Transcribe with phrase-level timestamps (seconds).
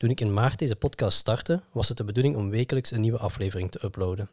[0.00, 3.18] Toen ik in maart deze podcast startte, was het de bedoeling om wekelijks een nieuwe
[3.18, 4.30] aflevering te uploaden.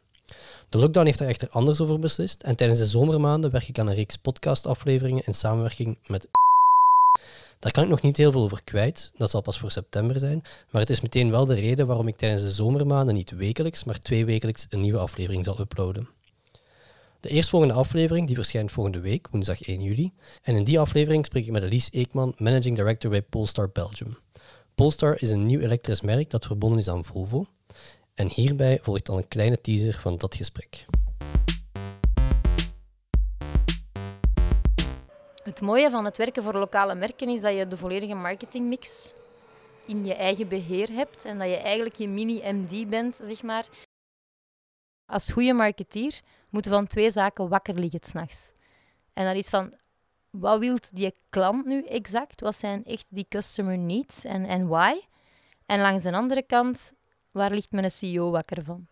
[0.68, 3.86] De lockdown heeft er echter anders over beslist en tijdens de zomermaanden werk ik aan
[3.86, 6.28] een reeks podcastafleveringen in samenwerking met
[7.60, 10.42] daar kan ik nog niet heel veel over kwijt, dat zal pas voor september zijn,
[10.70, 14.00] maar het is meteen wel de reden waarom ik tijdens de zomermaanden niet wekelijks, maar
[14.00, 16.08] twee wekelijks een nieuwe aflevering zal uploaden.
[17.20, 20.12] De eerstvolgende aflevering die verschijnt volgende week, woensdag 1 juli,
[20.42, 24.16] en in die aflevering spreek ik met Elise Eekman, Managing Director bij Polestar Belgium.
[24.78, 27.46] Polestar is een nieuw elektrisch merk dat verbonden is aan Volvo.
[28.14, 30.84] En hierbij volgt dan een kleine teaser van dat gesprek.
[35.42, 39.14] Het mooie van het werken voor lokale merken is dat je de volledige marketingmix
[39.86, 43.68] in je eigen beheer hebt en dat je eigenlijk je mini-MD bent, zeg maar.
[45.06, 48.52] Als goede marketeer moeten van twee zaken wakker liggen s'nachts.
[49.12, 49.74] En dat is van,
[50.40, 52.40] wat wil die klant nu exact?
[52.40, 55.00] Wat zijn echt die customer needs en, en why?
[55.66, 56.92] En langs de andere kant,
[57.30, 58.88] waar ligt mijn CEO wakker van?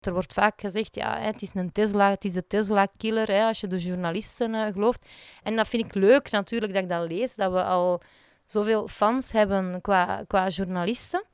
[0.00, 3.66] Er wordt vaak gezegd, ja, het is een Tesla, het is de Tesla-killer, als je
[3.66, 5.08] de journalisten uh, gelooft.
[5.42, 8.02] En dat vind ik leuk natuurlijk dat ik dat lees, dat we al
[8.44, 11.24] zoveel fans hebben qua, qua journalisten.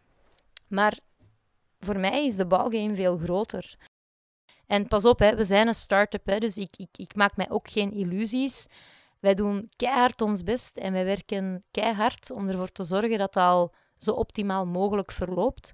[0.68, 0.98] Maar
[1.78, 3.76] voor mij is de balgame veel groter.
[4.66, 7.70] En pas op, hè, we zijn een start-up, dus ik, ik, ik maak mij ook
[7.70, 8.66] geen illusies.
[9.26, 13.44] Wij doen keihard ons best en wij werken keihard om ervoor te zorgen dat het
[13.44, 15.72] al zo optimaal mogelijk verloopt.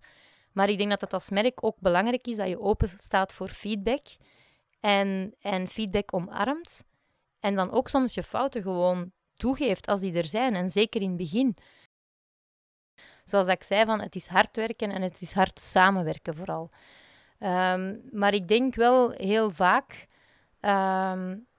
[0.52, 3.48] Maar ik denk dat het als merk ook belangrijk is dat je open staat voor
[3.48, 4.06] feedback
[4.80, 6.84] en, en feedback omarmt.
[7.40, 10.54] En dan ook soms je fouten gewoon toegeeft als die er zijn.
[10.54, 11.56] En zeker in het begin.
[13.24, 16.70] Zoals ik zei, van, het is hard werken en het is hard samenwerken vooral.
[17.38, 20.06] Um, maar ik denk wel heel vaak
[20.60, 21.50] um,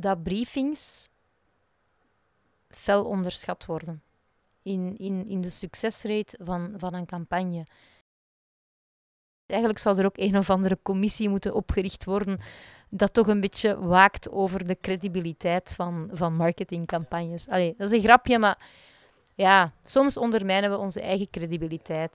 [0.00, 1.08] dat briefings
[2.68, 4.02] fel onderschat worden
[4.62, 7.66] in, in, in de succesrate van, van een campagne.
[9.46, 12.40] Eigenlijk zou er ook een of andere commissie moeten opgericht worden
[12.90, 17.48] dat toch een beetje waakt over de credibiliteit van, van marketingcampagnes.
[17.48, 18.66] Allee, dat is een grapje, maar
[19.34, 22.12] ja, soms ondermijnen we onze eigen credibiliteit.